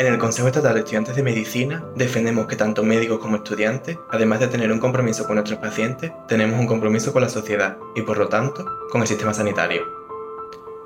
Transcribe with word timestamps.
En 0.00 0.06
el 0.06 0.16
Consejo 0.16 0.48
Estatal 0.48 0.72
de 0.72 0.80
Estudiantes 0.80 1.14
de 1.14 1.22
Medicina 1.22 1.84
defendemos 1.94 2.46
que 2.46 2.56
tanto 2.56 2.82
médicos 2.82 3.18
como 3.18 3.36
estudiantes, 3.36 3.98
además 4.08 4.40
de 4.40 4.48
tener 4.48 4.72
un 4.72 4.78
compromiso 4.78 5.26
con 5.26 5.34
nuestros 5.34 5.58
pacientes, 5.58 6.10
tenemos 6.26 6.58
un 6.58 6.66
compromiso 6.66 7.12
con 7.12 7.20
la 7.20 7.28
sociedad 7.28 7.76
y 7.94 8.00
por 8.00 8.16
lo 8.16 8.28
tanto 8.28 8.64
con 8.90 9.02
el 9.02 9.06
sistema 9.06 9.34
sanitario. 9.34 9.82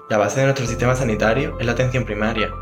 La 0.09 0.19
base 0.19 0.41
de 0.41 0.47
nuestro 0.47 0.67
sistema 0.67 0.97
sanitario 0.97 1.57
es 1.61 1.65
la 1.65 1.71
atención 1.71 2.05
primaria. 2.05 2.53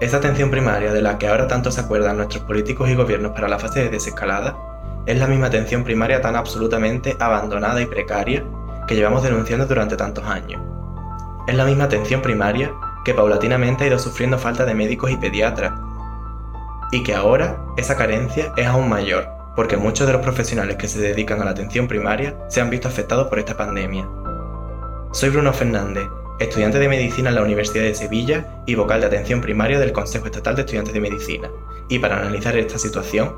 Esa 0.00 0.16
atención 0.16 0.50
primaria 0.50 0.92
de 0.92 1.00
la 1.00 1.16
que 1.16 1.28
ahora 1.28 1.46
tanto 1.46 1.70
se 1.70 1.80
acuerdan 1.80 2.16
nuestros 2.16 2.42
políticos 2.42 2.90
y 2.90 2.96
gobiernos 2.96 3.30
para 3.30 3.46
la 3.46 3.60
fase 3.60 3.84
de 3.84 3.88
desescalada 3.88 4.58
es 5.06 5.16
la 5.16 5.28
misma 5.28 5.46
atención 5.46 5.84
primaria 5.84 6.20
tan 6.20 6.34
absolutamente 6.34 7.16
abandonada 7.20 7.80
y 7.80 7.86
precaria 7.86 8.44
que 8.88 8.96
llevamos 8.96 9.22
denunciando 9.22 9.66
durante 9.66 9.96
tantos 9.96 10.24
años. 10.24 10.60
Es 11.46 11.54
la 11.54 11.66
misma 11.66 11.84
atención 11.84 12.20
primaria 12.20 12.72
que 13.04 13.14
paulatinamente 13.14 13.84
ha 13.84 13.86
ido 13.88 13.98
sufriendo 13.98 14.38
falta 14.38 14.64
de 14.64 14.74
médicos 14.74 15.10
y 15.10 15.16
pediatras, 15.16 15.72
y 16.92 17.02
que 17.02 17.14
ahora 17.14 17.58
esa 17.76 17.96
carencia 17.96 18.52
es 18.56 18.66
aún 18.66 18.88
mayor, 18.88 19.28
porque 19.56 19.76
muchos 19.76 20.06
de 20.06 20.12
los 20.12 20.22
profesionales 20.22 20.76
que 20.76 20.88
se 20.88 21.00
dedican 21.00 21.40
a 21.40 21.44
la 21.44 21.52
atención 21.52 21.88
primaria 21.88 22.36
se 22.48 22.60
han 22.60 22.70
visto 22.70 22.88
afectados 22.88 23.28
por 23.28 23.38
esta 23.38 23.56
pandemia. 23.56 24.08
Soy 25.12 25.30
Bruno 25.30 25.52
Fernández, 25.52 26.04
estudiante 26.38 26.78
de 26.78 26.88
medicina 26.88 27.28
en 27.28 27.34
la 27.34 27.42
Universidad 27.42 27.84
de 27.84 27.94
Sevilla 27.94 28.62
y 28.66 28.74
vocal 28.74 29.00
de 29.00 29.06
atención 29.08 29.40
primaria 29.40 29.78
del 29.78 29.92
Consejo 29.92 30.26
Estatal 30.26 30.56
de 30.56 30.62
Estudiantes 30.62 30.94
de 30.94 31.00
Medicina, 31.00 31.50
y 31.88 31.98
para 31.98 32.18
analizar 32.18 32.56
esta 32.56 32.78
situación, 32.78 33.34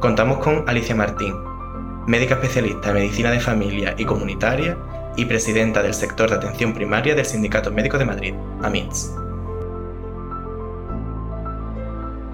contamos 0.00 0.38
con 0.38 0.64
Alicia 0.68 0.94
Martín, 0.94 1.34
médica 2.06 2.34
especialista 2.34 2.90
en 2.90 2.94
medicina 2.94 3.30
de 3.30 3.40
familia 3.40 3.94
y 3.98 4.04
comunitaria 4.04 4.76
y 5.16 5.24
presidenta 5.24 5.82
del 5.82 5.94
sector 5.94 6.28
de 6.30 6.36
atención 6.36 6.74
primaria 6.74 7.14
del 7.14 7.24
Sindicato 7.24 7.72
Médico 7.72 7.98
de 7.98 8.04
Madrid, 8.04 8.34
AMITS. 8.62 9.14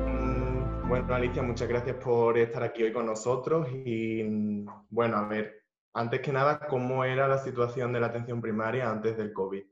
Mm, 0.06 0.88
bueno, 0.88 1.14
Alicia, 1.14 1.42
muchas 1.42 1.68
gracias 1.68 1.96
por 1.96 2.36
estar 2.38 2.62
aquí 2.62 2.82
hoy 2.82 2.92
con 2.92 3.06
nosotros 3.06 3.68
y 3.84 4.22
mm, 4.24 4.66
bueno, 4.90 5.16
a 5.16 5.28
ver, 5.28 5.62
antes 5.94 6.20
que 6.20 6.32
nada, 6.32 6.58
¿cómo 6.68 7.04
era 7.04 7.28
la 7.28 7.38
situación 7.38 7.92
de 7.92 8.00
la 8.00 8.06
atención 8.08 8.40
primaria 8.40 8.90
antes 8.90 9.16
del 9.16 9.32
COVID? 9.32 9.62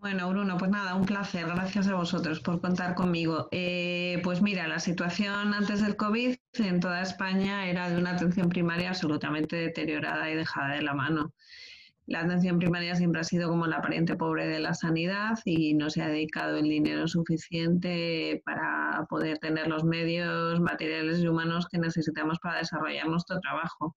Bueno, 0.00 0.30
Bruno, 0.30 0.56
pues 0.56 0.70
nada, 0.70 0.94
un 0.94 1.06
placer. 1.06 1.44
Gracias 1.46 1.88
a 1.88 1.96
vosotros 1.96 2.38
por 2.38 2.60
contar 2.60 2.94
conmigo. 2.94 3.48
Eh, 3.50 4.20
pues 4.22 4.40
mira, 4.40 4.68
la 4.68 4.78
situación 4.78 5.52
antes 5.52 5.82
del 5.82 5.96
COVID 5.96 6.36
en 6.54 6.78
toda 6.78 7.02
España 7.02 7.66
era 7.66 7.90
de 7.90 7.98
una 7.98 8.12
atención 8.12 8.48
primaria 8.48 8.90
absolutamente 8.90 9.56
deteriorada 9.56 10.30
y 10.30 10.36
dejada 10.36 10.74
de 10.76 10.82
la 10.82 10.94
mano. 10.94 11.32
La 12.08 12.20
atención 12.20 12.58
primaria 12.58 12.96
siempre 12.96 13.20
ha 13.20 13.24
sido 13.24 13.50
como 13.50 13.66
la 13.66 13.82
pariente 13.82 14.16
pobre 14.16 14.48
de 14.48 14.60
la 14.60 14.72
sanidad 14.72 15.38
y 15.44 15.74
no 15.74 15.90
se 15.90 16.00
ha 16.00 16.08
dedicado 16.08 16.56
el 16.56 16.66
dinero 16.66 17.06
suficiente 17.06 18.40
para 18.46 19.04
poder 19.10 19.36
tener 19.40 19.66
los 19.66 19.84
medios 19.84 20.58
materiales 20.58 21.18
y 21.18 21.28
humanos 21.28 21.66
que 21.70 21.76
necesitamos 21.76 22.38
para 22.42 22.60
desarrollar 22.60 23.06
nuestro 23.08 23.38
trabajo. 23.40 23.94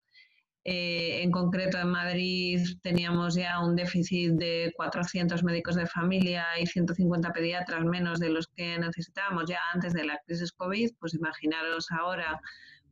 Eh, 0.65 1.21
en 1.23 1.31
concreto, 1.31 1.77
en 1.77 1.87
Madrid 1.87 2.59
teníamos 2.83 3.35
ya 3.35 3.61
un 3.61 3.77
déficit 3.77 4.33
de 4.33 4.73
400 4.75 5.41
médicos 5.45 5.75
de 5.75 5.87
familia 5.87 6.45
y 6.61 6.67
150 6.67 7.31
pediatras 7.31 7.85
menos 7.85 8.19
de 8.19 8.29
los 8.29 8.45
que 8.47 8.77
necesitábamos 8.77 9.45
ya 9.47 9.59
antes 9.73 9.93
de 9.93 10.03
la 10.03 10.19
crisis 10.25 10.51
COVID. 10.51 10.89
Pues 10.99 11.13
imaginaros 11.13 11.89
ahora 11.91 12.41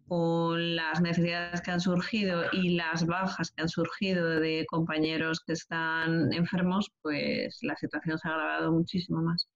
con 0.09 0.75
las 0.75 1.00
necesidades 1.02 1.62
que 1.62 1.72
han 1.72 1.80
surgido 1.80 2.44
y 2.52 2.75
las 2.75 3.06
bajas 3.06 3.52
que 3.52 3.62
han 3.62 3.70
surgido 3.70 4.40
de 4.40 4.66
compañeros 4.68 5.42
que 5.46 5.53
están 5.53 6.34
enfermos, 6.34 6.92
pues 7.03 7.59
la 7.62 7.75
situación 7.75 8.18
se 8.18 8.28
ha 8.28 8.31
agravado 8.31 8.72
muchísimo 8.72 9.22
más. 9.22 9.47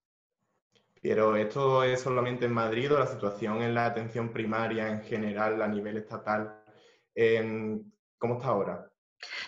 Pero 1.02 1.36
esto 1.36 1.84
es 1.84 2.02
solamente 2.02 2.46
en 2.46 2.53
Madrid 2.53 2.94
o 2.94 3.00
la 3.00 3.08
situación 3.08 3.62
en 3.62 3.74
la 3.74 3.88
atención 3.88 4.31
primaria 4.31 4.88
en 4.88 5.02
general 5.02 5.62
a 5.62 5.68
nivel 5.68 5.97
estatal, 5.97 6.62
¿cómo 8.18 8.35
está 8.35 8.47
ahora? 8.47 8.90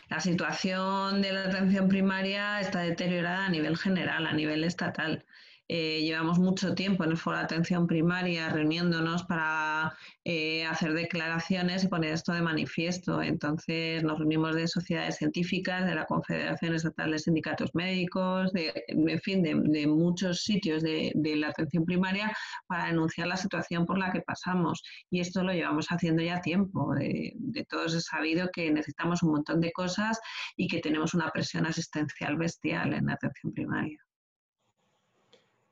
La 0.10 0.20
situación 0.20 1.22
de 1.22 1.34
la 1.34 1.46
atención 1.46 1.88
primaria 1.88 2.60
está 2.60 2.80
deteriorada 2.80 3.46
a 3.46 3.50
nivel 3.50 3.78
general, 3.78 4.26
a 4.26 4.34
nivel 4.34 4.64
estatal. 4.64 5.26
Eh, 5.68 6.02
llevamos 6.04 6.38
mucho 6.38 6.76
tiempo 6.76 7.04
en 7.04 7.12
el 7.12 7.18
foro 7.18 7.38
de 7.38 7.44
atención 7.44 7.88
primaria 7.88 8.50
reuniéndonos 8.50 9.24
para 9.24 9.98
eh, 10.24 10.64
hacer 10.66 10.94
declaraciones 10.94 11.84
y 11.84 11.88
poner 11.88 12.14
esto 12.14 12.34
de 12.34 12.42
manifiesto. 12.42 13.22
Entonces 13.22 14.04
nos 14.04 14.20
reunimos 14.20 14.56
de 14.56 14.68
sociedades 14.68 15.18
científicas, 15.18 15.86
de 15.86 15.96
la 15.96 16.06
Confederación 16.06 16.76
Estatal 16.76 17.12
de 17.12 17.20
Sindicatos 17.20 17.72
Médicos, 17.74 18.54
de, 18.54 18.74
en 18.88 19.20
fin, 19.22 19.42
de, 19.42 19.88
muchos 19.88 20.44
sitios 20.44 20.84
de, 20.84 21.12
la 21.16 21.50
atención 21.50 21.86
primaria 21.86 22.32
para 22.68 22.86
denunciar 22.86 23.28
la 23.28 23.38
situación 23.38 23.86
por 23.86 23.98
la 23.98 24.12
que 24.12 24.22
pasamos. 24.22 24.84
Y 25.10 25.20
esto 25.20 25.44
lo 25.44 25.52
llevamos 25.54 25.88
haciendo 25.90 26.22
ya 26.22 26.42
tiempo. 26.42 26.94
De, 26.96 27.34
de 27.36 27.66
todos 27.66 27.94
es 27.96 28.06
sabido 28.06 28.50
que 28.54 28.72
necesitamos 28.72 29.24
un 29.24 29.32
montón 29.32 29.62
de 29.62 29.72
cosas 29.72 30.20
y 30.56 30.68
que 30.68 30.80
tenemos 30.80 31.14
una 31.16 31.30
presión 31.32 31.66
asistencial 31.66 32.38
bestial 32.38 32.94
en 32.94 33.08
la 33.08 33.14
atención 33.14 33.54
primaria. 33.54 34.05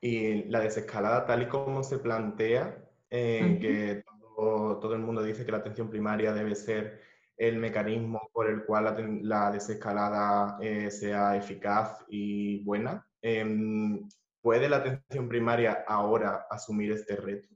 Y 0.03 0.43
la 0.49 0.59
desescalada, 0.59 1.25
tal 1.25 1.43
y 1.43 1.47
como 1.47 1.81
se 1.81 1.97
plantea, 1.97 2.77
eh, 3.09 3.57
que 3.61 4.03
todo, 4.35 4.93
el 4.93 4.99
mundo 4.99 5.23
dice 5.23 5.45
que 5.45 5.51
la 5.53 5.59
atención 5.59 5.89
primaria 5.89 6.33
debe 6.33 6.55
ser 6.55 6.99
el 7.37 7.55
mecanismo 7.55 8.29
por 8.33 8.49
el 8.49 8.65
cual 8.65 9.21
la, 9.21 9.49
desescalada 9.49 10.57
eh, 10.59 10.91
sea 10.91 11.37
eficaz 11.37 12.03
y 12.09 12.65
buena. 12.65 13.07
Em, 13.21 14.05
¿Puede 14.41 14.67
la 14.67 14.77
atención 14.77 15.29
primaria 15.29 15.85
ahora 15.87 16.47
asumir 16.49 16.91
este 16.91 17.15
reto? 17.15 17.47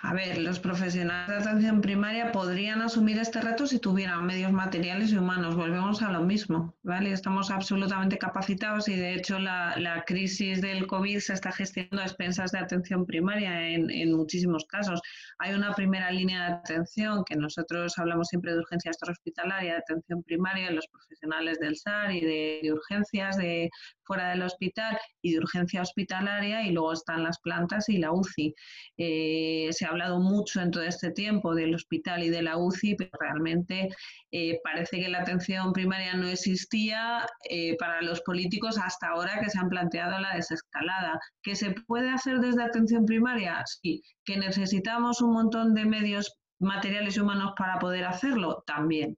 A 0.00 0.14
ver, 0.14 0.38
los 0.38 0.60
profesionales 0.60 1.44
de 1.44 1.50
atención 1.50 1.80
primaria 1.80 2.32
podrían 2.32 2.80
asumir 2.80 3.18
este 3.18 3.40
reto 3.40 3.66
si 3.66 3.78
tuvieran 3.78 4.24
medios 4.24 4.52
materiales 4.52 5.12
y 5.12 5.18
humanos. 5.18 5.56
Volvemos 5.56 6.00
a 6.02 6.12
lo 6.12 6.22
mismo, 6.22 6.74
¿vale? 6.82 7.12
Estamos 7.12 7.50
absolutamente 7.50 8.16
capacitados 8.16 8.88
y 8.88 8.96
de 8.96 9.14
hecho 9.14 9.38
la, 9.38 10.04
crisis 10.06 10.60
del 10.62 10.86
COVID 10.86 11.18
se 11.18 11.34
está 11.34 11.52
gestionando 11.52 12.00
a 12.00 12.06
expensas 12.06 12.52
de 12.52 12.58
atención 12.58 13.04
primaria 13.04 13.68
en, 13.68 14.12
muchísimos 14.16 14.64
casos. 14.66 15.00
Hay 15.38 15.52
una 15.52 15.74
primera 15.74 16.10
línea 16.10 16.46
de 16.46 16.52
atención 16.54 17.24
que 17.24 17.36
nosotros 17.36 17.98
hablamos 17.98 18.28
siempre 18.28 18.52
de 18.52 18.60
urgencia 18.60 18.90
extrahospitalaria, 18.90 19.72
de 19.72 19.78
atención 19.78 20.22
primaria, 20.22 20.70
los 20.70 20.86
profesionales 20.86 21.58
del 21.58 21.76
SAR 21.76 22.12
y 22.12 22.20
de, 22.20 22.72
urgencias 22.72 23.36
de 23.36 23.68
fuera 24.04 24.30
del 24.30 24.42
hospital 24.42 24.98
y 25.20 25.32
de 25.32 25.38
urgencia 25.38 25.82
hospitalaria 25.82 26.62
y 26.62 26.70
luego 26.70 26.92
están 26.92 27.24
las 27.24 27.38
plantas 27.40 27.88
y 27.88 27.98
la 27.98 28.12
UCI. 28.12 28.54
Eh, 28.96 29.47
se 29.70 29.84
ha 29.84 29.88
hablado 29.88 30.20
mucho 30.20 30.60
en 30.60 30.70
todo 30.70 30.82
este 30.82 31.10
tiempo 31.10 31.54
del 31.54 31.74
hospital 31.74 32.22
y 32.22 32.30
de 32.30 32.42
la 32.42 32.56
UCI, 32.56 32.96
pero 32.96 33.10
realmente 33.20 33.88
eh, 34.30 34.60
parece 34.62 35.00
que 35.00 35.08
la 35.08 35.20
atención 35.20 35.72
primaria 35.72 36.14
no 36.14 36.26
existía 36.28 37.26
eh, 37.48 37.76
para 37.78 38.02
los 38.02 38.20
políticos 38.22 38.78
hasta 38.78 39.08
ahora 39.08 39.40
que 39.40 39.50
se 39.50 39.58
han 39.58 39.68
planteado 39.68 40.18
la 40.18 40.34
desescalada. 40.34 41.20
¿Que 41.42 41.54
se 41.54 41.70
puede 41.86 42.10
hacer 42.10 42.40
desde 42.40 42.62
atención 42.62 43.06
primaria? 43.06 43.62
Sí. 43.66 44.02
¿Que 44.24 44.36
necesitamos 44.36 45.20
un 45.22 45.32
montón 45.32 45.74
de 45.74 45.84
medios 45.84 46.38
materiales 46.58 47.16
y 47.16 47.20
humanos 47.20 47.52
para 47.56 47.78
poder 47.78 48.04
hacerlo? 48.04 48.62
También. 48.66 49.16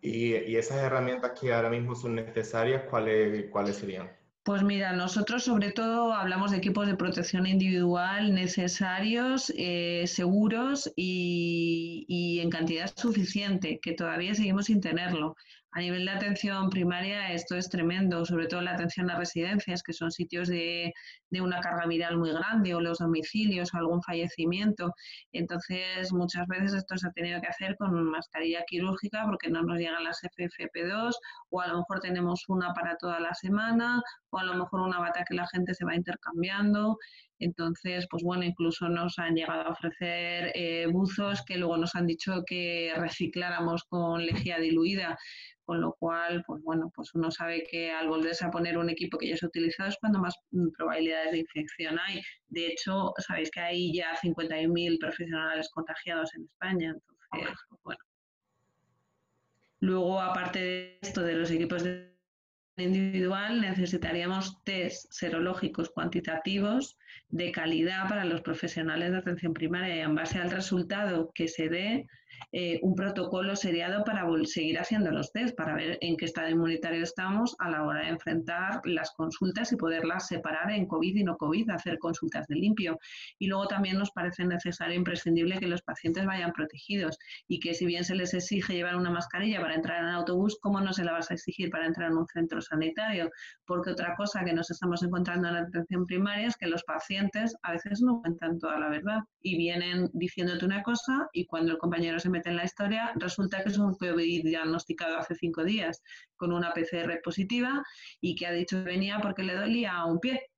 ¿Y, 0.00 0.56
esas 0.56 0.78
herramientas 0.78 1.38
que 1.38 1.52
ahora 1.52 1.70
mismo 1.70 1.94
son 1.94 2.14
necesarias, 2.16 2.84
cuáles, 2.88 3.50
cuáles 3.50 3.76
serían? 3.76 4.10
Pues 4.46 4.62
mira, 4.62 4.92
nosotros 4.92 5.42
sobre 5.42 5.72
todo 5.72 6.12
hablamos 6.14 6.52
de 6.52 6.58
equipos 6.58 6.86
de 6.86 6.94
protección 6.94 7.46
individual 7.48 8.32
necesarios, 8.32 9.52
eh, 9.56 10.04
seguros 10.06 10.92
y, 10.94 12.04
y, 12.08 12.38
en 12.38 12.50
cantidad 12.50 12.88
suficiente, 12.96 13.80
que 13.82 13.92
todavía 13.94 14.36
seguimos 14.36 14.66
sin 14.66 14.80
tenerlo. 14.80 15.34
A 15.72 15.80
nivel 15.80 16.06
de 16.06 16.10
atención 16.12 16.70
primaria 16.70 17.32
esto 17.32 17.54
es 17.54 17.68
tremendo, 17.68 18.24
sobre 18.24 18.46
todo 18.46 18.62
la 18.62 18.72
atención 18.72 19.10
a 19.10 19.18
residencias, 19.18 19.82
que 19.82 19.92
son 19.92 20.10
sitios 20.10 20.48
de, 20.48 20.92
una 21.38 21.60
carga 21.60 21.86
viral 21.86 22.16
muy 22.16 22.32
grande, 22.32 22.74
o 22.74 22.80
los 22.80 22.98
domicilios, 22.98 23.74
o 23.74 23.76
algún 23.76 24.02
fallecimiento. 24.02 24.94
Entonces, 25.32 26.12
muchas 26.12 26.46
veces 26.46 26.72
esto 26.72 26.96
se 26.96 27.08
ha 27.08 27.10
tenido 27.10 27.40
que 27.42 27.48
hacer 27.48 27.76
con 27.76 27.92
mascarilla 28.10 28.64
quirúrgica 28.66 29.24
porque 29.26 29.50
no 29.50 29.62
nos 29.62 29.78
llegan 29.78 30.04
las 30.04 30.22
FFP2, 30.22 31.12
o 31.50 31.60
a 31.60 31.68
lo 31.68 31.78
mejor 31.78 32.00
tenemos 32.00 32.44
una 32.48 32.72
para 32.72 32.96
toda 32.96 33.20
la 33.20 33.34
semana, 33.34 34.00
o 34.30 34.38
a 34.38 34.44
lo 34.44 34.54
mejor 34.54 34.80
una 34.80 34.98
bata 34.98 35.24
que 35.28 35.34
la 35.34 35.46
gente 35.48 35.74
se 35.74 35.84
va 35.84 35.94
intercambiando. 35.94 36.96
Entonces, 37.38 38.06
pues 38.10 38.22
bueno, 38.22 38.44
incluso 38.44 38.88
nos 38.88 39.18
han 39.18 39.34
llegado 39.34 39.62
a 39.62 39.70
ofrecer 39.70 40.52
eh, 40.54 40.86
buzos 40.90 41.42
que 41.44 41.58
luego 41.58 41.76
nos 41.76 41.94
han 41.94 42.06
dicho 42.06 42.42
que 42.46 42.92
recicláramos 42.96 43.84
con 43.84 44.24
lejía 44.24 44.58
diluida, 44.58 45.18
con 45.64 45.80
lo 45.80 45.94
cual, 45.98 46.42
pues 46.46 46.62
bueno, 46.62 46.90
pues 46.94 47.14
uno 47.14 47.30
sabe 47.30 47.64
que 47.70 47.90
al 47.90 48.08
volverse 48.08 48.44
a 48.44 48.50
poner 48.50 48.78
un 48.78 48.88
equipo 48.88 49.18
que 49.18 49.28
ya 49.28 49.36
se 49.36 49.46
ha 49.46 49.48
utilizado 49.48 49.88
es 49.88 49.98
cuando 50.00 50.20
más 50.20 50.34
mm, 50.52 50.68
probabilidades 50.76 51.32
de 51.32 51.38
infección 51.38 51.98
hay. 51.98 52.22
De 52.48 52.68
hecho, 52.68 53.12
sabéis 53.18 53.50
que 53.50 53.60
hay 53.60 53.92
ya 53.92 54.14
51.000 54.22 54.98
profesionales 54.98 55.68
contagiados 55.72 56.34
en 56.34 56.44
España, 56.44 56.94
entonces, 56.94 57.58
pues 57.68 57.80
bueno. 57.82 58.00
Luego, 59.80 60.20
aparte 60.20 60.58
de 60.58 60.98
esto, 61.02 61.22
de 61.22 61.34
los 61.34 61.50
equipos 61.50 61.82
de 61.84 62.15
individual 62.76 63.60
necesitaríamos 63.60 64.62
test 64.64 65.10
serológicos 65.10 65.90
cuantitativos 65.90 66.98
de 67.28 67.50
calidad 67.50 68.08
para 68.08 68.24
los 68.24 68.42
profesionales 68.42 69.12
de 69.12 69.18
atención 69.18 69.54
primaria 69.54 69.96
y 69.96 70.00
en 70.00 70.14
base 70.14 70.38
al 70.38 70.50
resultado 70.50 71.32
que 71.34 71.48
se 71.48 71.68
dé, 71.68 72.06
eh, 72.52 72.78
un 72.82 72.94
protocolo 72.94 73.56
seriado 73.56 74.04
para 74.04 74.26
seguir 74.44 74.78
haciendo 74.78 75.10
los 75.10 75.32
test, 75.32 75.56
para 75.56 75.74
ver 75.74 75.98
en 76.00 76.16
qué 76.16 76.24
estado 76.24 76.48
inmunitario 76.48 77.02
estamos 77.02 77.54
a 77.58 77.70
la 77.70 77.84
hora 77.84 78.02
de 78.02 78.08
enfrentar 78.08 78.80
las 78.84 79.10
consultas 79.12 79.72
y 79.72 79.76
poderlas 79.76 80.26
separar 80.28 80.70
en 80.70 80.86
COVID 80.86 81.16
y 81.16 81.24
no 81.24 81.36
COVID, 81.36 81.70
hacer 81.70 81.98
consultas 81.98 82.46
de 82.48 82.56
limpio. 82.56 82.98
Y 83.38 83.46
luego 83.48 83.66
también 83.66 83.98
nos 83.98 84.10
parece 84.10 84.44
necesario 84.44 84.94
e 84.94 84.96
imprescindible 84.96 85.58
que 85.58 85.66
los 85.66 85.82
pacientes 85.82 86.24
vayan 86.26 86.52
protegidos 86.52 87.18
y 87.48 87.60
que 87.60 87.74
si 87.74 87.86
bien 87.86 88.04
se 88.04 88.14
les 88.14 88.34
exige 88.34 88.74
llevar 88.74 88.96
una 88.96 89.10
mascarilla 89.10 89.60
para 89.60 89.74
entrar 89.74 90.02
en 90.02 90.08
el 90.08 90.14
autobús, 90.14 90.58
¿cómo 90.60 90.80
no 90.80 90.92
se 90.92 91.04
la 91.04 91.12
vas 91.12 91.30
a 91.30 91.34
exigir 91.34 91.70
para 91.70 91.86
entrar 91.86 92.10
en 92.10 92.18
un 92.18 92.26
centro 92.26 92.60
sanitario? 92.60 93.30
Porque 93.66 93.90
otra 93.90 94.14
cosa 94.16 94.44
que 94.44 94.52
nos 94.52 94.70
estamos 94.70 95.02
encontrando 95.02 95.48
en 95.48 95.54
la 95.54 95.60
atención 95.60 96.06
primaria 96.06 96.48
es 96.48 96.56
que 96.56 96.66
los 96.66 96.84
pacientes 96.84 97.56
a 97.62 97.72
veces 97.72 98.00
no 98.02 98.20
cuentan 98.20 98.58
toda 98.58 98.78
la 98.78 98.88
verdad 98.88 99.20
y 99.42 99.56
vienen 99.56 100.08
diciéndote 100.12 100.64
una 100.64 100.82
cosa 100.82 101.28
y 101.32 101.46
cuando 101.46 101.72
el 101.72 101.78
compañero 101.78 102.18
se 102.18 102.25
mete 102.30 102.50
en 102.50 102.56
la 102.56 102.64
historia, 102.64 103.12
resulta 103.16 103.62
que 103.62 103.70
es 103.70 103.78
un 103.78 103.94
COVID 103.94 104.44
diagnosticado 104.44 105.18
hace 105.18 105.34
cinco 105.34 105.64
días 105.64 106.02
con 106.36 106.52
una 106.52 106.72
PCR 106.72 107.20
positiva 107.22 107.82
y 108.20 108.34
que 108.34 108.46
ha 108.46 108.52
dicho 108.52 108.78
que 108.78 108.84
venía 108.84 109.18
porque 109.20 109.42
le 109.42 109.54
dolía 109.54 110.04
un 110.04 110.20
pie. 110.20 110.50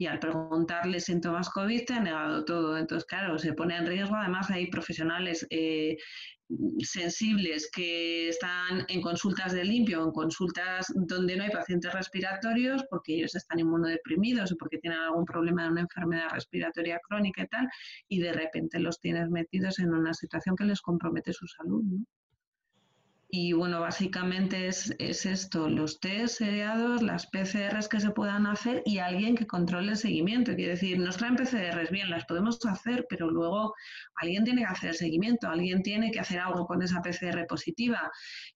Y 0.00 0.06
al 0.06 0.18
preguntarle 0.18 0.98
síntomas 0.98 1.50
COVID 1.50 1.84
te 1.84 1.92
ha 1.92 2.00
negado 2.00 2.42
todo. 2.46 2.78
Entonces, 2.78 3.04
claro, 3.04 3.38
se 3.38 3.52
pone 3.52 3.76
en 3.76 3.86
riesgo. 3.86 4.16
Además, 4.16 4.50
hay 4.50 4.68
profesionales 4.68 5.46
eh, 5.50 5.98
sensibles 6.78 7.70
que 7.70 8.30
están 8.30 8.86
en 8.88 9.02
consultas 9.02 9.52
de 9.52 9.62
limpio, 9.62 10.02
en 10.02 10.10
consultas 10.12 10.86
donde 10.94 11.36
no 11.36 11.44
hay 11.44 11.50
pacientes 11.50 11.92
respiratorios, 11.92 12.82
porque 12.88 13.16
ellos 13.16 13.34
están 13.34 13.58
inmunodeprimidos 13.58 14.52
o 14.52 14.56
porque 14.56 14.78
tienen 14.78 15.00
algún 15.00 15.26
problema 15.26 15.64
de 15.64 15.68
una 15.68 15.80
enfermedad 15.82 16.30
respiratoria 16.32 16.98
crónica 17.06 17.42
y 17.42 17.48
tal, 17.48 17.68
y 18.08 18.20
de 18.20 18.32
repente 18.32 18.80
los 18.80 19.00
tienes 19.00 19.28
metidos 19.28 19.80
en 19.80 19.92
una 19.92 20.14
situación 20.14 20.56
que 20.56 20.64
les 20.64 20.80
compromete 20.80 21.34
su 21.34 21.46
salud. 21.46 21.84
Y 23.32 23.52
bueno, 23.52 23.80
básicamente 23.80 24.66
es, 24.66 24.90
esto, 24.98 25.68
los 25.68 26.00
test 26.00 26.38
seriados, 26.38 27.00
las 27.00 27.26
PCRs 27.28 27.88
que 27.88 28.00
se 28.00 28.10
puedan 28.10 28.44
hacer 28.46 28.82
y 28.84 28.98
alguien 28.98 29.36
que 29.36 29.46
controle 29.46 29.92
el 29.92 29.96
seguimiento. 29.96 30.56
Quiere 30.56 30.72
decir, 30.72 30.98
nos 30.98 31.16
traen 31.16 31.36
PCRs, 31.36 31.90
bien, 31.90 32.10
las 32.10 32.24
podemos 32.24 32.58
hacer, 32.66 33.06
pero 33.08 33.30
luego 33.30 33.72
alguien 34.16 34.42
tiene 34.42 34.62
que 34.62 34.66
hacer 34.66 34.94
seguimiento, 34.94 35.48
alguien 35.48 35.82
tiene 35.84 36.10
que 36.10 36.18
hacer 36.18 36.40
algo 36.40 36.66
con 36.66 36.82
esa 36.82 37.00
PCR 37.02 37.46
positiva, 37.46 38.10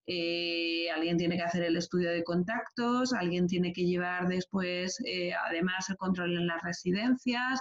eh, 0.09 0.91
alguien 0.93 1.19
tiene 1.19 1.37
que 1.37 1.45
hacer 1.45 1.63
el 1.63 1.77
estudio 1.77 2.11
de 2.11 2.25
contactos, 2.25 3.13
alguien 3.13 3.47
tiene 3.47 3.73
que 3.73 3.87
llevar 3.87 4.27
después, 4.27 4.99
eh, 5.07 5.33
además, 5.49 5.89
el 5.89 5.97
control 5.99 6.37
en 6.37 6.49
las 6.49 6.61
residencias, 6.63 7.61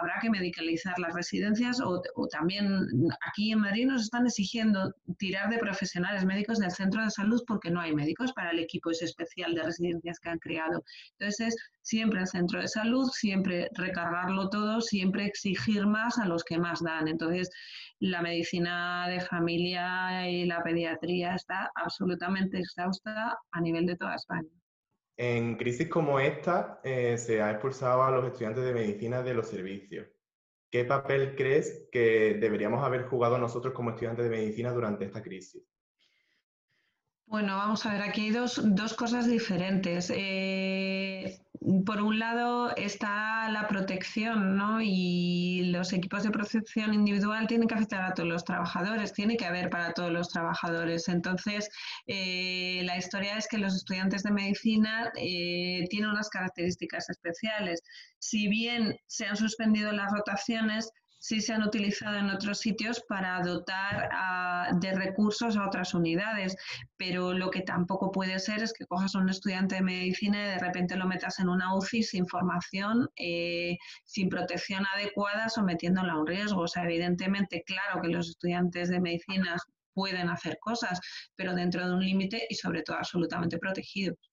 habrá 0.00 0.14
que 0.20 0.28
medicalizar 0.28 0.98
las 0.98 1.14
residencias 1.14 1.80
o 1.80 2.02
también 2.32 2.84
aquí 3.28 3.52
en 3.52 3.60
Madrid 3.60 3.86
nos 3.86 4.02
están 4.02 4.26
exigiendo 4.26 4.92
tirar 5.18 5.50
de 5.50 5.58
profesionales 5.58 6.24
médicos 6.24 6.47
del 6.56 6.70
centro 6.70 7.04
de 7.04 7.10
salud 7.10 7.42
porque 7.46 7.70
no 7.70 7.80
hay 7.80 7.94
médicos 7.94 8.32
para 8.32 8.50
el 8.50 8.60
equipo 8.60 8.90
ese 8.90 9.04
especial 9.04 9.54
de 9.54 9.62
residencias 9.62 10.18
que 10.18 10.30
han 10.30 10.38
creado. 10.38 10.82
Entonces, 11.18 11.54
siempre 11.82 12.20
el 12.20 12.26
centro 12.26 12.60
de 12.60 12.68
salud, 12.68 13.06
siempre 13.12 13.68
recargarlo 13.74 14.48
todo, 14.48 14.80
siempre 14.80 15.26
exigir 15.26 15.86
más 15.86 16.18
a 16.18 16.26
los 16.26 16.42
que 16.44 16.58
más 16.58 16.82
dan. 16.82 17.08
Entonces, 17.08 17.50
la 18.00 18.22
medicina 18.22 19.06
de 19.08 19.20
familia 19.20 20.30
y 20.30 20.46
la 20.46 20.62
pediatría 20.62 21.34
está 21.34 21.70
absolutamente 21.74 22.58
exhausta 22.58 23.36
a 23.50 23.60
nivel 23.60 23.84
de 23.84 23.96
toda 23.96 24.14
España. 24.14 24.48
En 25.18 25.56
crisis 25.56 25.88
como 25.88 26.20
esta, 26.20 26.80
eh, 26.84 27.18
se 27.18 27.42
ha 27.42 27.50
expulsado 27.50 28.04
a 28.04 28.10
los 28.10 28.24
estudiantes 28.24 28.64
de 28.64 28.72
medicina 28.72 29.20
de 29.20 29.34
los 29.34 29.48
servicios. 29.48 30.06
¿Qué 30.70 30.84
papel 30.84 31.34
crees 31.34 31.88
que 31.90 32.36
deberíamos 32.40 32.84
haber 32.84 33.06
jugado 33.06 33.38
nosotros 33.38 33.72
como 33.74 33.90
estudiantes 33.90 34.24
de 34.24 34.30
medicina 34.30 34.70
durante 34.70 35.06
esta 35.06 35.22
crisis? 35.22 35.62
Bueno, 37.30 37.58
vamos 37.58 37.84
a 37.84 37.92
ver, 37.92 38.00
aquí 38.02 38.22
hay 38.22 38.30
dos, 38.30 38.58
cosas 38.96 39.26
diferentes. 39.28 40.10
Eh, 40.14 41.38
por 41.84 42.00
un 42.00 42.18
lado 42.18 42.74
está 42.74 43.50
la 43.50 43.68
protección, 43.68 44.56
¿no? 44.56 44.80
Y 44.80 45.64
los 45.66 45.92
equipos 45.92 46.22
de 46.22 46.30
protección 46.30 46.94
individual 46.94 47.46
tienen 47.46 47.68
que 47.68 47.74
afectar 47.74 48.02
a 48.02 48.14
todos 48.14 48.28
los 48.30 48.44
trabajadores, 48.44 49.12
tiene 49.12 49.36
que 49.36 49.44
haber 49.44 49.68
para 49.68 49.92
todos 49.92 50.10
los 50.10 50.30
trabajadores. 50.30 51.08
Entonces, 51.08 51.68
eh, 52.06 52.80
la 52.84 52.96
historia 52.96 53.36
es 53.36 53.46
que 53.46 53.58
los 53.58 53.74
estudiantes 53.76 54.22
de 54.22 54.30
medicina 54.30 55.12
eh, 55.16 55.84
tienen 55.90 56.08
unas 56.08 56.30
características 56.30 57.10
especiales. 57.10 57.82
Si 58.18 58.48
bien 58.48 58.96
se 59.06 59.26
han 59.26 59.36
suspendido 59.36 59.92
las 59.92 60.10
rotaciones, 60.12 60.90
sí 61.18 61.40
se 61.40 61.52
han 61.52 61.62
utilizado 61.62 62.16
en 62.16 62.30
otros 62.30 62.58
sitios 62.58 63.02
para 63.08 63.40
dotar 63.42 64.08
de 64.80 64.92
recursos 64.94 65.56
a 65.56 65.66
otras 65.66 65.94
unidades, 65.94 66.56
pero 66.96 67.32
lo 67.32 67.50
que 67.50 67.62
tampoco 67.62 68.10
puede 68.12 68.38
ser 68.38 68.62
es 68.62 68.72
que 68.72 68.86
cojas 68.86 69.14
a 69.14 69.18
un 69.18 69.28
estudiante 69.28 69.76
de 69.76 69.82
medicina 69.82 70.40
y 70.40 70.48
de 70.50 70.58
repente 70.58 70.96
lo 70.96 71.06
metas 71.06 71.38
en 71.40 71.48
una 71.48 71.74
UCI 71.74 72.02
sin 72.02 72.26
formación, 72.26 73.08
eh, 73.16 73.76
sin 74.04 74.28
protección 74.28 74.84
adecuada, 74.94 75.48
sometiéndolo 75.48 76.12
a 76.12 76.20
un 76.20 76.26
riesgo. 76.26 76.62
O 76.62 76.68
sea, 76.68 76.84
evidentemente, 76.84 77.62
claro 77.66 78.00
que 78.02 78.08
los 78.08 78.28
estudiantes 78.28 78.88
de 78.88 79.00
medicina 79.00 79.56
pueden 79.94 80.28
hacer 80.28 80.58
cosas, 80.60 81.00
pero 81.36 81.54
dentro 81.54 81.86
de 81.86 81.94
un 81.94 82.04
límite 82.04 82.46
y 82.48 82.54
sobre 82.54 82.82
todo 82.82 82.96
absolutamente 82.98 83.58
protegidos. 83.58 84.27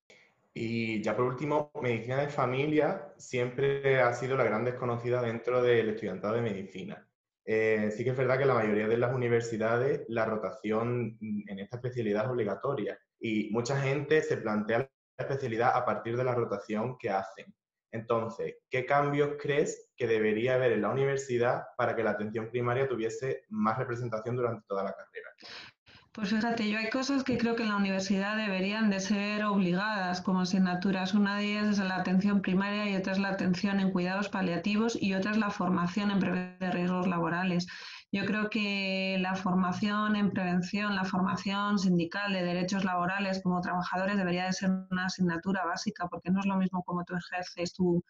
Y 0.57 1.01
ya 1.01 1.17
por 1.17 1.25
último, 1.25 1.69
medicina 1.81 2.21
de 2.21 2.29
familia 2.29 3.13
siempre 3.17 3.99
ha 3.99 4.13
sido 4.13 4.37
la 4.37 4.45
gran 4.45 4.63
desconocida 4.63 5.21
dentro 5.21 5.61
del 5.61 5.89
estudiantado 5.89 6.35
de 6.35 6.41
medicina. 6.41 7.05
Eh, 7.43 7.91
sí 7.91 8.05
que 8.05 8.11
es 8.11 8.17
verdad 8.17 8.39
que 8.39 8.45
la 8.45 8.53
mayoría 8.53 8.87
de 8.87 8.97
las 8.97 9.13
universidades 9.13 10.05
la 10.07 10.25
rotación 10.25 11.17
en 11.19 11.59
esta 11.59 11.75
especialidad 11.75 12.23
es 12.23 12.31
obligatoria 12.31 12.97
y 13.19 13.49
mucha 13.51 13.79
gente 13.81 14.21
se 14.21 14.37
plantea 14.37 14.79
la 14.79 14.89
especialidad 15.25 15.75
a 15.75 15.85
partir 15.85 16.15
de 16.15 16.23
la 16.23 16.33
rotación 16.33 16.97
que 16.97 17.09
hacen. 17.09 17.53
Entonces, 17.91 18.55
¿qué 18.69 18.85
cambios 18.85 19.31
crees 19.37 19.89
que 19.97 20.07
debería 20.07 20.55
haber 20.55 20.71
en 20.71 20.83
la 20.83 20.89
universidad 20.89 21.63
para 21.77 21.97
que 21.97 22.03
la 22.03 22.11
atención 22.11 22.49
primaria 22.49 22.87
tuviese 22.87 23.43
más 23.49 23.77
representación 23.77 24.37
durante 24.37 24.65
toda 24.67 24.83
la 24.83 24.93
carrera? 24.93 25.29
Pues 26.15 26.29
fíjate, 26.29 26.69
yo 26.69 26.79
hay 26.79 26.89
cosas 26.89 27.25
que 27.25 27.37
creo 27.37 27.57
que 27.57 27.63
en 27.63 27.69
la 27.69 27.75
universidad 27.75 28.37
deberían 28.37 28.89
de 28.89 29.01
ser 29.01 29.43
obligadas 29.43 30.21
como 30.21 30.39
asignaturas. 30.39 31.13
Una 31.13 31.35
de 31.35 31.51
ellas 31.51 31.67
es 31.67 31.79
la 31.79 31.97
atención 31.97 32.41
primaria 32.41 32.89
y 32.89 32.95
otra 32.95 33.11
es 33.11 33.19
la 33.19 33.31
atención 33.31 33.81
en 33.81 33.91
cuidados 33.91 34.29
paliativos 34.29 34.97
y 34.99 35.13
otra 35.13 35.31
es 35.31 35.37
la 35.37 35.49
formación 35.49 36.11
en 36.11 36.19
prevención 36.19 36.59
de 36.59 36.71
riesgos 36.71 37.07
laborales. 37.07 37.67
Yo 38.13 38.25
creo 38.25 38.49
que 38.49 39.17
la 39.19 39.35
formación 39.35 40.15
en 40.15 40.31
prevención, 40.31 40.95
la 40.95 41.03
formación 41.03 41.77
sindical 41.79 42.31
de 42.31 42.43
derechos 42.43 42.85
laborales 42.85 43.41
como 43.43 43.59
trabajadores 43.59 44.15
debería 44.15 44.45
de 44.45 44.53
ser 44.53 44.69
una 44.89 45.07
asignatura 45.07 45.65
básica 45.65 46.07
porque 46.07 46.31
no 46.31 46.39
es 46.39 46.45
lo 46.45 46.55
mismo 46.55 46.81
como 46.83 47.03
tú 47.03 47.13
ejerces 47.15 47.73
tu, 47.73 48.05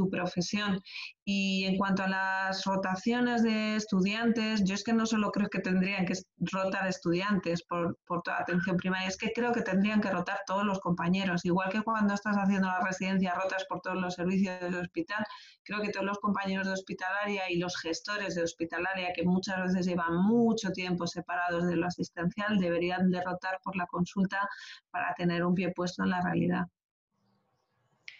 tu 0.00 0.08
profesión. 0.08 0.80
Y 1.26 1.64
en 1.66 1.76
cuanto 1.76 2.02
a 2.02 2.08
las 2.08 2.64
rotaciones 2.64 3.42
de 3.42 3.76
estudiantes, 3.76 4.64
yo 4.64 4.74
es 4.74 4.82
que 4.82 4.94
no 4.94 5.04
solo 5.04 5.30
creo 5.30 5.48
que 5.48 5.60
tendrían 5.60 6.06
que 6.06 6.14
rotar 6.52 6.88
estudiantes 6.88 7.62
por, 7.62 7.98
por 8.06 8.22
toda 8.22 8.38
atención 8.40 8.76
primaria, 8.78 9.08
es 9.08 9.18
que 9.18 9.32
creo 9.32 9.52
que 9.52 9.60
tendrían 9.60 10.00
que 10.00 10.10
rotar 10.10 10.38
todos 10.46 10.64
los 10.64 10.80
compañeros. 10.80 11.44
Igual 11.44 11.70
que 11.70 11.82
cuando 11.82 12.14
estás 12.14 12.36
haciendo 12.36 12.68
la 12.68 12.80
residencia 12.80 13.34
rotas 13.34 13.64
por 13.68 13.80
todos 13.80 13.98
los 14.00 14.14
servicios 14.14 14.58
del 14.60 14.76
hospital, 14.76 15.22
creo 15.64 15.82
que 15.82 15.90
todos 15.90 16.06
los 16.06 16.18
compañeros 16.18 16.66
de 16.66 16.72
hospitalaria 16.72 17.50
y 17.50 17.58
los 17.58 17.76
gestores 17.76 18.34
de 18.34 18.42
hospitalaria, 18.42 19.12
que 19.14 19.24
muchas 19.24 19.62
veces 19.64 19.86
llevan 19.86 20.16
mucho 20.16 20.70
tiempo 20.72 21.06
separados 21.06 21.66
de 21.68 21.76
lo 21.76 21.86
asistencial, 21.86 22.58
deberían 22.58 23.10
de 23.10 23.22
rotar 23.22 23.60
por 23.62 23.76
la 23.76 23.86
consulta 23.86 24.48
para 24.90 25.12
tener 25.14 25.44
un 25.44 25.54
pie 25.54 25.72
puesto 25.72 26.02
en 26.02 26.10
la 26.10 26.22
realidad. 26.22 26.64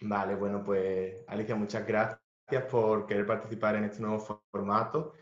Vale, 0.01 0.35
bueno, 0.35 0.63
pues 0.63 1.15
Alicia, 1.27 1.55
muchas 1.55 1.85
gracias 1.85 2.19
por 2.69 3.05
querer 3.05 3.25
participar 3.25 3.75
en 3.75 3.83
este 3.85 4.01
nuevo 4.01 4.19
formato. 4.51 5.13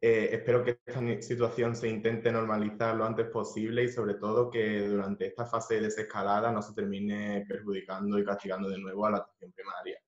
Eh, 0.00 0.30
espero 0.32 0.62
que 0.64 0.80
esta 0.84 1.00
situación 1.22 1.74
se 1.76 1.88
intente 1.88 2.30
normalizar 2.32 2.96
lo 2.96 3.06
antes 3.06 3.26
posible 3.28 3.84
y 3.84 3.88
sobre 3.88 4.14
todo 4.14 4.50
que 4.50 4.86
durante 4.88 5.26
esta 5.26 5.46
fase 5.46 5.76
de 5.76 5.82
desescalada 5.82 6.50
no 6.52 6.60
se 6.62 6.74
termine 6.74 7.44
perjudicando 7.48 8.18
y 8.18 8.24
castigando 8.24 8.68
de 8.68 8.78
nuevo 8.78 9.06
a 9.06 9.12
la 9.12 9.16
atención 9.18 9.52
primaria. 9.52 10.03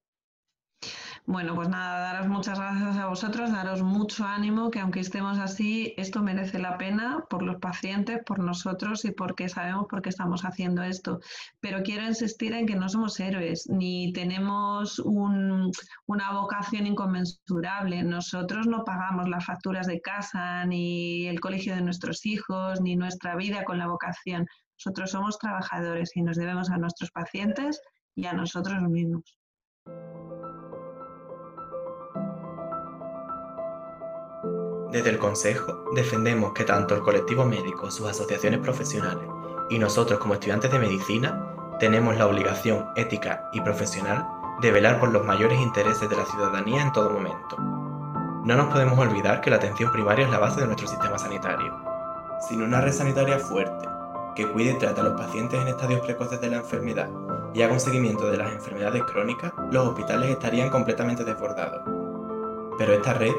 Bueno, 1.28 1.56
pues 1.56 1.68
nada, 1.68 2.12
daros 2.12 2.28
muchas 2.28 2.56
gracias 2.56 2.96
a 2.98 3.06
vosotros, 3.06 3.50
daros 3.50 3.82
mucho 3.82 4.24
ánimo, 4.24 4.70
que 4.70 4.78
aunque 4.78 5.00
estemos 5.00 5.38
así, 5.38 5.92
esto 5.96 6.22
merece 6.22 6.60
la 6.60 6.78
pena 6.78 7.24
por 7.28 7.42
los 7.42 7.56
pacientes, 7.56 8.20
por 8.24 8.38
nosotros 8.38 9.04
y 9.04 9.10
porque 9.10 9.48
sabemos 9.48 9.86
por 9.90 10.02
qué 10.02 10.10
estamos 10.10 10.44
haciendo 10.44 10.84
esto. 10.84 11.18
Pero 11.58 11.82
quiero 11.82 12.06
insistir 12.06 12.52
en 12.52 12.64
que 12.64 12.76
no 12.76 12.88
somos 12.88 13.18
héroes, 13.18 13.68
ni 13.68 14.12
tenemos 14.12 15.00
una 15.00 16.32
vocación 16.32 16.86
inconmensurable. 16.86 18.04
Nosotros 18.04 18.68
no 18.68 18.84
pagamos 18.84 19.28
las 19.28 19.44
facturas 19.44 19.88
de 19.88 20.00
casa, 20.00 20.64
ni 20.64 21.26
el 21.26 21.40
colegio 21.40 21.74
de 21.74 21.82
nuestros 21.82 22.24
hijos, 22.24 22.80
ni 22.80 22.94
nuestra 22.94 23.34
vida 23.34 23.64
con 23.64 23.78
la 23.78 23.88
vocación. 23.88 24.46
Nosotros 24.78 25.10
somos 25.10 25.40
trabajadores 25.40 26.16
y 26.16 26.22
nos 26.22 26.36
debemos 26.36 26.70
a 26.70 26.76
nuestros 26.76 27.10
pacientes 27.10 27.80
y 28.14 28.26
a 28.26 28.32
nosotros 28.32 28.80
mismos. 28.82 29.36
Desde 34.96 35.10
el 35.10 35.18
Consejo 35.18 35.84
defendemos 35.92 36.54
que 36.54 36.64
tanto 36.64 36.94
el 36.94 37.02
colectivo 37.02 37.44
médico, 37.44 37.90
sus 37.90 38.08
asociaciones 38.08 38.60
profesionales 38.60 39.28
y 39.68 39.78
nosotros 39.78 40.18
como 40.18 40.32
estudiantes 40.32 40.72
de 40.72 40.78
medicina 40.78 41.52
tenemos 41.78 42.16
la 42.16 42.26
obligación 42.26 42.86
ética 42.96 43.46
y 43.52 43.60
profesional 43.60 44.26
de 44.62 44.70
velar 44.70 44.98
por 44.98 45.10
los 45.10 45.22
mayores 45.22 45.60
intereses 45.60 46.08
de 46.08 46.16
la 46.16 46.24
ciudadanía 46.24 46.80
en 46.80 46.92
todo 46.92 47.10
momento. 47.10 47.56
No 47.58 48.56
nos 48.56 48.72
podemos 48.72 48.98
olvidar 48.98 49.42
que 49.42 49.50
la 49.50 49.56
atención 49.56 49.92
primaria 49.92 50.24
es 50.24 50.30
la 50.30 50.38
base 50.38 50.62
de 50.62 50.66
nuestro 50.66 50.88
sistema 50.88 51.18
sanitario. 51.18 51.76
Sin 52.48 52.62
una 52.62 52.80
red 52.80 52.92
sanitaria 52.92 53.38
fuerte, 53.38 53.86
que 54.34 54.50
cuide 54.50 54.70
y 54.70 54.78
trate 54.78 55.02
a 55.02 55.04
los 55.04 55.20
pacientes 55.20 55.60
en 55.60 55.68
estadios 55.68 56.00
precoces 56.00 56.40
de 56.40 56.48
la 56.48 56.56
enfermedad 56.56 57.10
y 57.52 57.60
haga 57.60 57.74
un 57.74 57.80
seguimiento 57.80 58.30
de 58.30 58.38
las 58.38 58.50
enfermedades 58.50 59.02
crónicas, 59.02 59.52
los 59.70 59.88
hospitales 59.88 60.30
estarían 60.30 60.70
completamente 60.70 61.22
desbordados. 61.22 61.82
Pero 62.78 62.94
esta 62.94 63.12
red 63.12 63.34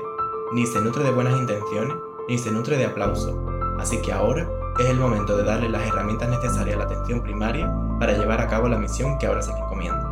ni 0.54 0.66
se 0.66 0.82
nutre 0.82 1.04
de 1.04 1.12
buenas 1.12 1.38
intenciones, 1.38 1.96
ni 2.28 2.38
se 2.38 2.52
nutre 2.52 2.78
de 2.78 2.86
aplausos, 2.86 3.36
así 3.80 4.02
que 4.02 4.12
ahora 4.12 4.50
es 4.80 4.86
el 4.86 4.98
momento 4.98 5.36
de 5.36 5.44
darle 5.44 5.70
las 5.70 5.86
herramientas 5.88 6.30
necesarias 6.30 6.76
a 6.76 6.80
la 6.80 6.86
atención 6.86 7.22
primaria 7.22 7.74
para 8.00 8.14
llevar 8.14 8.40
a 8.42 8.48
cabo 8.48 8.68
la 8.68 8.78
misión 8.78 9.18
que 9.18 9.28
ahora 9.28 9.42
se 9.42 9.52
le 9.52 9.60
encomienda. 9.60 10.07